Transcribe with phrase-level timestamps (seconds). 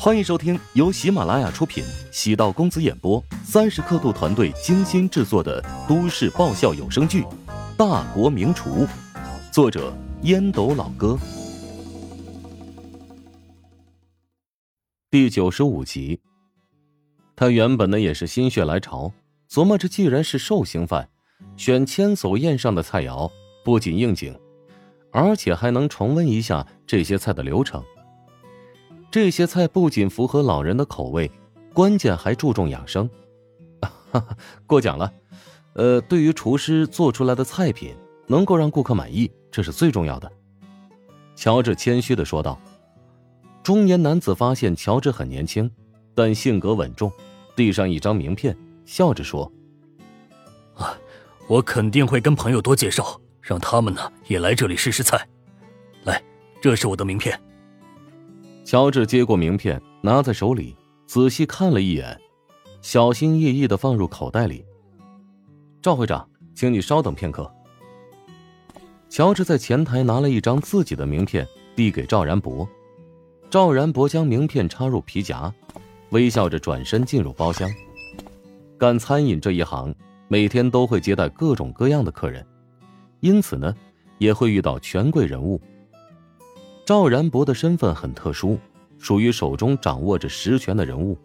[0.00, 7.22] 欢迎收听由喜马拉雅出品、喜道公子演播、三十刻度团队精心制作的都市爆笑有声剧
[7.76, 8.86] 《大国名厨》，
[9.52, 9.92] 作者
[10.22, 11.18] 烟斗老哥，
[15.10, 16.20] 第九十五集。
[17.34, 19.12] 他原本呢也是心血来潮，
[19.50, 21.08] 琢磨着既然是寿星饭，
[21.56, 23.28] 选千叟宴上的菜肴
[23.64, 24.38] 不仅应景，
[25.10, 27.82] 而且还能重温一下这些菜的流程。
[29.10, 31.30] 这些菜不仅符合老人的口味，
[31.72, 33.08] 关键还注重养生。
[34.66, 35.12] 过奖了，
[35.74, 37.94] 呃，对于厨师做出来的菜品
[38.26, 40.30] 能够让顾客满意，这是最重要的。
[41.34, 42.58] 乔治谦虚的说道。
[43.62, 45.70] 中年男子发现乔治很年轻，
[46.14, 47.12] 但性格稳重，
[47.54, 49.50] 递上一张名片，笑着说
[50.74, 50.96] ：“啊，
[51.48, 55.28] 我肯定会跟朋友多介绍，让他们呢也来这里试试菜。
[56.04, 56.22] 来，
[56.62, 57.38] 这是我的名片。”
[58.68, 62.20] 乔治接过名片，拿在手里，仔细看了一眼，
[62.82, 64.62] 小心翼翼的放入口袋里。
[65.80, 67.50] 赵会长，请你稍等片刻。
[69.08, 72.68] 乔治在前台拿了一张自己的名片，递给赵然博。
[73.48, 75.50] 赵然博将名片插入皮夹，
[76.10, 77.70] 微笑着转身进入包厢。
[78.76, 79.94] 干餐饮这一行，
[80.28, 82.46] 每天都会接待各种各样的客人，
[83.20, 83.74] 因此呢，
[84.18, 85.58] 也会遇到权贵人物。
[86.88, 88.58] 赵然博的身份很特殊，
[88.98, 91.18] 属于手中掌握着实权的人物，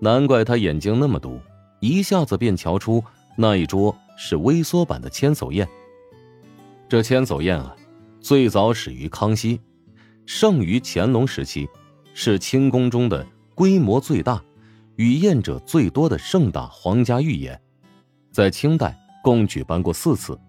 [0.00, 1.38] 难怪他眼睛那么毒，
[1.80, 3.04] 一下子便瞧出
[3.36, 5.68] 那一桌是微缩版的千叟宴。
[6.88, 7.76] 这千叟宴啊，
[8.18, 9.60] 最早始于康熙，
[10.24, 11.68] 盛于乾隆时期，
[12.14, 14.42] 是清宫中的规模最大、
[14.96, 17.60] 与宴者最多的盛大皇家御宴，
[18.30, 20.40] 在清代共举办过四次。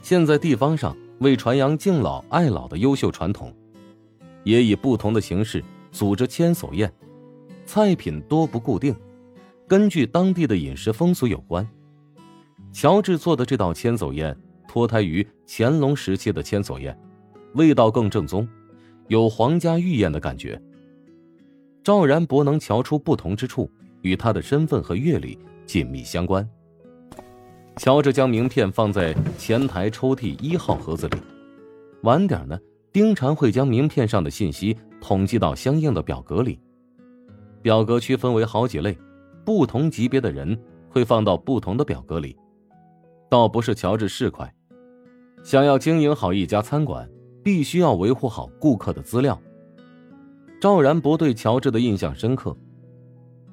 [0.00, 0.96] 现在地方上。
[1.22, 3.54] 为传扬敬老爱老的优秀传统，
[4.44, 6.92] 也以不同的形式组织千叟宴，
[7.64, 8.94] 菜品多不固定，
[9.66, 11.66] 根据当地的饮食风俗有关。
[12.72, 16.98] 乔治做的这道千叟宴脱胎于乾隆时期的千叟宴，
[17.54, 18.48] 味道更正宗，
[19.08, 20.60] 有皇家御宴的感觉。
[21.84, 23.70] 赵然博能瞧出不同之处，
[24.02, 26.48] 与他的身份和阅历紧密相关。
[27.76, 31.16] 乔治将名片放在前台抽屉一号盒子里。
[32.02, 32.58] 晚点呢，
[32.92, 36.60] 丁婵会将名片上的信息统计到相应的表格里。
[37.62, 38.96] 表格区分为好几类，
[39.44, 40.58] 不同级别的人
[40.90, 42.36] 会放到不同的表格里。
[43.30, 44.50] 倒不是乔治市侩，
[45.42, 47.08] 想要经营好一家餐馆，
[47.42, 49.40] 必须要维护好顾客的资料。
[50.60, 52.54] 赵然博对乔治的印象深刻，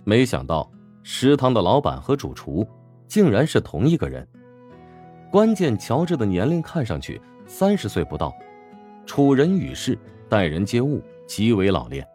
[0.03, 0.69] 没想到
[1.03, 2.67] 食堂的老板和主厨。
[3.09, 4.25] 竟然是同一个人。
[5.31, 8.33] 关键，乔治的年龄看上去三十岁不到，
[9.05, 9.97] 处人与事、
[10.29, 12.07] 待人接物极为老练。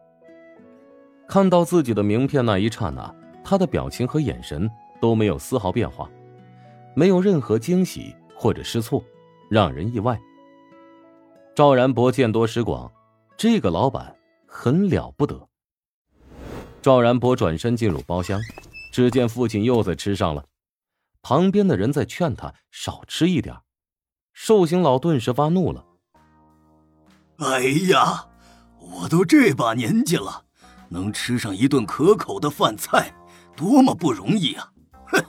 [1.26, 6.08] 看到自己的名片那一刹那，他的表情和眼神都没有丝毫变化，
[6.94, 9.02] 没有任何惊喜或者失措，
[9.50, 10.18] 让人意外。
[11.54, 12.90] 赵然博见多识广，
[13.36, 14.14] 这个老板
[14.46, 15.48] 很了不得。
[16.82, 18.40] 赵然博转身进入包厢，
[18.92, 20.44] 只见父亲又在吃上了。
[21.24, 23.56] 旁边的人在劝他少吃一点，
[24.34, 25.82] 寿星老顿时发怒了
[27.40, 28.26] ：“哎呀，
[28.78, 30.44] 我都这把年纪了，
[30.90, 33.10] 能吃上一顿可口的饭菜，
[33.56, 34.70] 多么不容易啊！
[35.06, 35.24] 哼，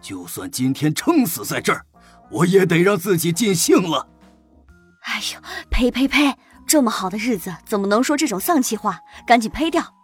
[0.00, 1.86] 就算今天撑死在这儿，
[2.28, 4.08] 我也得让自己尽兴了。”
[5.06, 5.40] 哎呦，
[5.70, 6.36] 呸呸呸！
[6.66, 8.98] 这么好的日子，怎么能说这种丧气话？
[9.24, 9.94] 赶紧呸掉！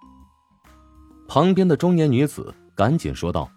[1.26, 3.50] 旁边的中年女子赶紧说道。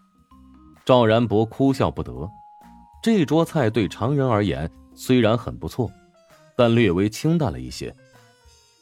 [0.86, 2.30] 赵然博哭笑不得，
[3.02, 5.92] 这桌菜对常人而言虽然很不错，
[6.56, 7.94] 但略微清淡了一些。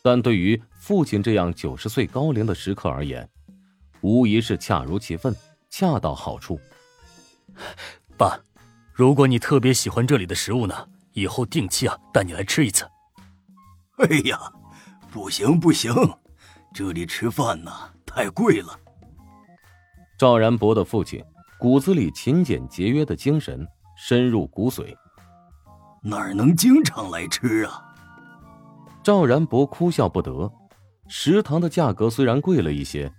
[0.01, 3.27] 但对于父亲这样九十岁高龄的食客而言，
[4.01, 5.33] 无疑是恰如其分，
[5.69, 6.59] 恰到好处。
[8.17, 8.37] 爸，
[8.91, 12.85] 如果你特别喜欢这里的食物呢，以后定期啊带你来吃一次。
[13.99, 14.37] 哎呀，
[15.09, 15.93] 不行不行，
[16.73, 17.71] 这里吃饭呢
[18.05, 18.77] 太贵了。
[20.17, 21.23] 赵然博的父亲。
[21.63, 23.65] 骨子里勤俭节约的精神
[23.95, 24.93] 深入骨髓，
[26.01, 27.81] 哪能经常来吃啊？
[29.01, 30.51] 赵然博哭笑不得。
[31.07, 33.09] 食堂的价格虽然贵了一些，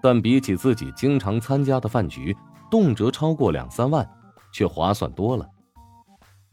[0.00, 2.32] 但比起自己经常参加的饭局，
[2.70, 4.08] 动辄超过两三万，
[4.52, 5.44] 却划算多了。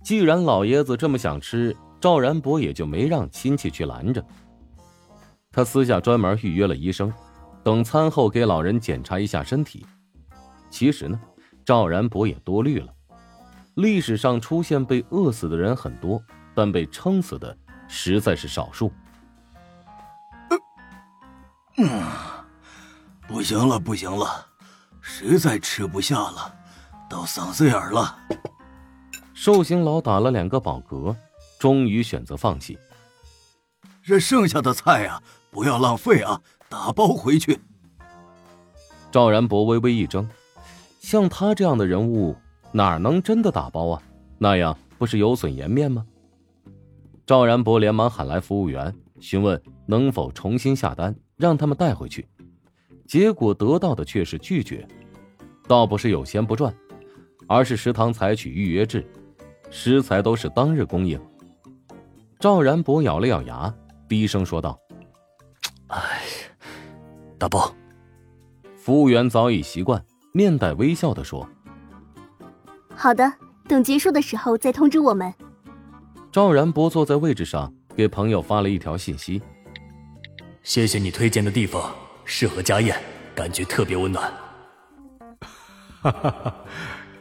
[0.02, 4.26] 既然老爷子这么想吃，赵然博也就没让亲戚去拦着。
[5.52, 7.14] 他私下专门预约了医生，
[7.64, 9.86] 等餐后给老人检查一下身体。
[10.70, 11.20] 其实呢，
[11.66, 12.94] 赵然博也多虑了。
[13.76, 16.22] 历史上出现被饿死的人很多，
[16.56, 17.56] 但被撑死的
[17.88, 18.92] 实在是少数。
[21.78, 22.02] 嗯，
[23.28, 24.48] 不行了，不行了，
[25.00, 26.56] 实在吃不下了，
[27.08, 28.18] 到嗓子眼了。
[29.36, 31.16] 寿星老打了两个饱嗝，
[31.60, 32.80] 终于选择放弃。
[34.02, 35.22] 这剩下的菜呀，
[35.52, 37.60] 不要浪费啊，打包回去。
[39.12, 40.28] 赵然博微微一怔，
[41.08, 42.36] 像他这样的人物，
[42.74, 44.04] 哪能真的打包啊？
[44.38, 46.06] 那样不是有损颜面吗？
[47.26, 52.28] 赵然博连忙喊来服务员，询问能否重新下单，让他们带回去。
[53.06, 54.86] 结果得到的却是拒绝。
[55.66, 56.76] 倒不是有钱不赚，
[57.48, 59.10] 而是食堂采取预约制。
[59.70, 61.18] 食材都是当日供应。
[62.38, 63.74] 赵然博咬了咬牙，
[64.10, 64.78] 低声说道
[65.88, 66.22] ：“哎，
[67.38, 67.74] 打包。”
[68.76, 70.04] 服务员早已习惯，
[70.38, 71.50] 面带微笑的说
[72.94, 73.34] ：“好的，
[73.68, 75.34] 等结束的时候再通知我们。”
[76.32, 79.42] 赵然博坐在位置上，给朋友发了一条信息
[80.62, 81.92] ：“谢谢你推荐的地方，
[82.24, 82.96] 适合家宴，
[83.34, 84.32] 感觉特别温暖。”
[86.04, 86.56] 哈哈哈，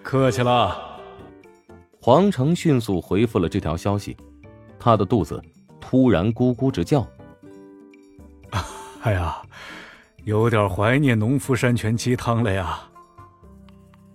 [0.03, 0.77] 客气了。
[1.99, 4.15] 黄成迅速回复了这条消息，
[4.79, 5.43] 他的肚子
[5.81, 7.09] 突然咕咕直叫。
[9.01, 9.41] 哎呀，
[10.25, 12.79] 有点怀念农夫山泉鸡汤了呀。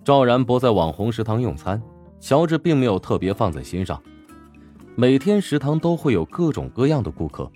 [0.04, 1.80] 赵然博在网红食堂用餐，
[2.20, 4.02] 乔治并没有特别放在心上。
[4.94, 7.50] 每天食堂都会有各种各样的顾客，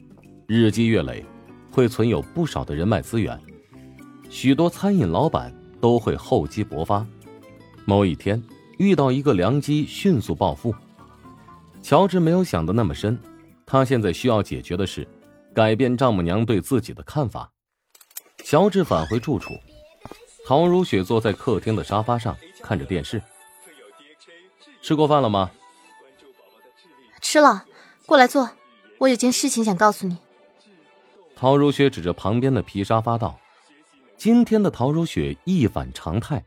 [0.47, 1.25] 日积月累，
[1.71, 3.39] 会存有不少的人脉资源，
[4.31, 7.07] 许多餐饮老板都会厚积薄发。
[7.85, 8.43] 某一天。
[8.79, 10.75] 遇到一个良机，迅速暴富。
[11.81, 13.19] 乔治没有想的那么深，
[13.65, 15.09] 他现在需要解决的是
[15.55, 17.51] 改变丈母娘对自己的看法。
[18.45, 19.55] 乔治返回住处，
[20.47, 23.21] 陶如雪坐在客厅的沙发上看着电视。
[24.81, 25.51] 吃过饭了吗？
[27.21, 27.65] 吃了，
[28.07, 28.49] 过来坐，
[28.99, 30.17] 我有件事情想告诉你。
[31.35, 33.37] 陶如雪指着旁边的皮沙发道
[34.17, 36.45] ：“今天的陶如雪一反常态。”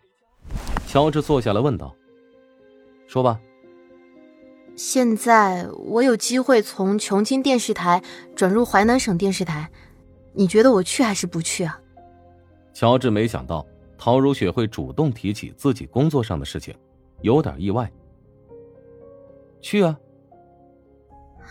[0.87, 1.93] 乔治坐下来问道。
[3.05, 3.37] 说吧。
[4.77, 8.01] 现在我有机会从琼京电视台
[8.33, 9.69] 转入淮南省电视台，
[10.33, 11.77] 你觉得我去还是不去啊？
[12.73, 13.65] 乔治没想到
[13.99, 16.73] 陶如雪会主动提起自己工作上的事情，
[17.21, 17.91] 有点意外。
[19.59, 19.99] 去啊！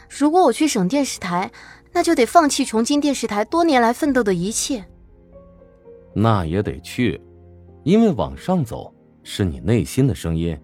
[0.09, 1.53] 如果我去省电视台，
[1.93, 4.83] 那就得放弃重庆电视台多年来奋斗的一切。
[6.15, 7.21] 那也得去，
[7.85, 8.93] 因为往上走
[9.23, 10.59] 是你内心的声音。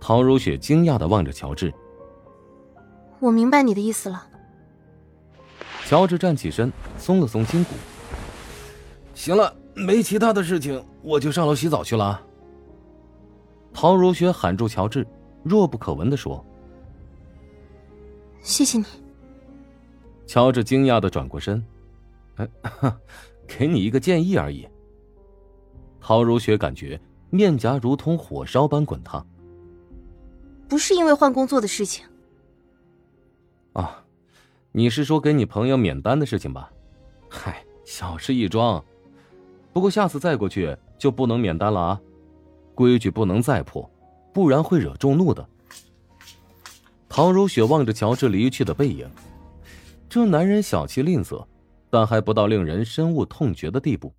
[0.00, 1.72] 陶如雪惊讶的望着乔治。
[3.20, 4.26] 我明白你的意思了。
[5.86, 7.70] 乔治站起身，松了松筋骨。
[9.14, 12.20] 行了，没其他的事情，我就上楼洗澡去了。
[13.72, 15.06] 陶如雪喊住乔治，
[15.44, 16.42] 弱不可闻的说
[18.40, 18.84] ：“谢谢你。”
[20.26, 21.62] 乔治惊讶的转过身
[22.36, 22.48] ：“哎，
[23.46, 24.66] 给你一个建议而已。”
[26.00, 29.24] 陶如雪感觉面颊如同火烧般滚烫。
[30.68, 32.04] 不是因为换工作的事情，
[33.74, 34.02] 啊，
[34.72, 36.72] 你是说给你朋友免单的事情吧？
[37.28, 38.82] 嗨，小事一桩。
[39.76, 42.00] 不过下次再过去就不能免单了啊，
[42.74, 43.86] 规矩不能再破，
[44.32, 45.46] 不然会惹众怒的。
[47.10, 49.06] 陶如雪望着乔治离去的背影，
[50.08, 51.44] 这男人小气吝啬，
[51.90, 54.14] 但还不到令人深恶痛绝的地步。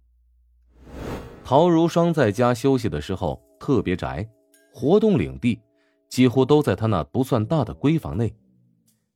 [1.43, 4.29] 陶如霜在家休息的时候特别宅，
[4.71, 5.59] 活动领地。
[6.07, 8.31] 几乎都在他那不算大的闺房内，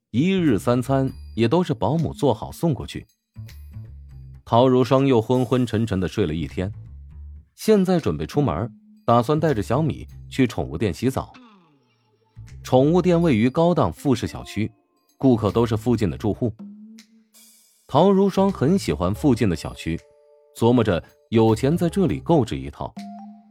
[0.09, 3.05] 一日三餐也都是保姆做好送过去。
[4.45, 6.71] 陶如霜又昏昏沉沉的睡了一天，
[7.55, 8.69] 现在准备出门，
[9.05, 11.31] 打算带着小米去宠物店洗澡。
[12.63, 14.71] 宠物店位于高档复式小区，
[15.17, 16.53] 顾客都是附近的住户。
[17.87, 19.99] 陶如霜很喜欢附近的小区，
[20.57, 22.93] 琢磨着有钱在这里购置一套，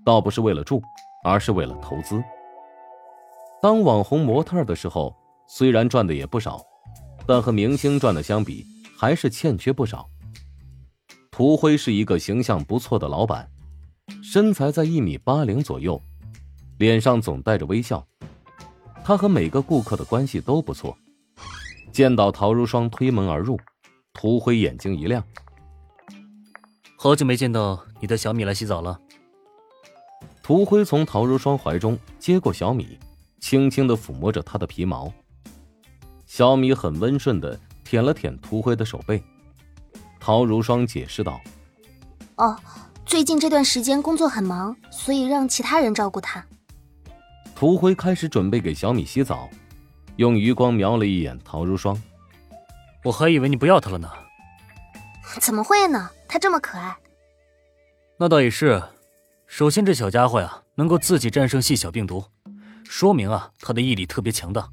[0.04, 0.82] 倒不是为了住，
[1.24, 2.22] 而是为了投资。
[3.62, 5.14] 当网红模特的时候，
[5.46, 6.60] 虽然赚的也不少，
[7.26, 8.64] 但和明星赚的相比，
[8.98, 10.08] 还是欠缺不少。
[11.30, 13.48] 涂辉是一个形象不错的老板，
[14.22, 16.00] 身材在一米八零左右，
[16.78, 18.06] 脸上总带着微笑。
[19.04, 20.96] 他和每个顾客的关系都不错。
[21.92, 23.58] 见到陶如霜推门而入，
[24.12, 25.24] 涂辉眼睛一亮
[26.96, 29.00] ：“好久没见到你的小米来洗澡了。”
[30.42, 32.98] 涂辉从陶如霜怀中接过小米。
[33.40, 35.10] 轻轻的抚摸着她的皮毛，
[36.26, 39.22] 小米很温顺的舔了舔涂辉的手背。
[40.20, 41.40] 陶如霜解释道
[42.36, 42.56] ：“哦，
[43.06, 46.44] 最近这段时间工作很忙，所以让其他人照顾他。”
[47.56, 49.48] 涂辉开始准备给小米洗澡，
[50.16, 52.00] 用余光瞄了一眼陶如霜。
[53.02, 54.08] 我还以为你不要他了呢。
[55.40, 56.10] 怎么会呢？
[56.28, 56.96] 他这么可爱。
[58.18, 58.82] 那倒也是。
[59.46, 62.24] 首先，这小家伙呀，能够自己战胜细小病毒，
[62.84, 64.68] 说明啊，他的毅力特别强大。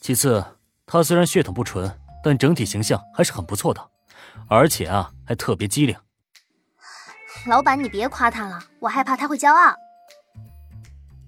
[0.00, 0.44] 其次，
[0.86, 3.90] 他虽然血统不纯，但整体形象还是很不错的，
[4.48, 5.96] 而且啊，还特别机灵。
[7.46, 9.74] 老板，你别夸他了，我害怕他会骄傲。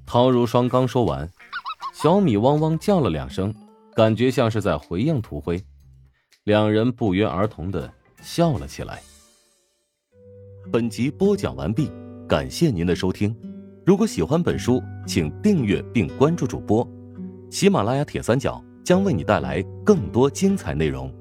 [0.05, 1.29] 陶如霜刚说完，
[1.95, 3.55] 小米汪汪叫了两声，
[3.95, 5.63] 感觉像是在回应涂灰。
[6.45, 9.01] 两人不约而同的笑了起来。
[10.71, 11.91] 本集播讲完毕，
[12.29, 13.35] 感谢您的收听。
[13.87, 16.87] 如果喜欢本书，请订阅并关注主播。
[17.51, 21.13] 喜马拉雅铁三角将为你带来更多精彩内容。